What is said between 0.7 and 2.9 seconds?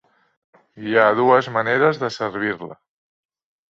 Hi ha dues maneres de servir-la.